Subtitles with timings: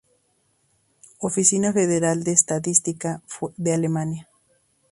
[1.19, 3.21] Oficina Federal de Estadística
[3.57, 4.27] de Alemania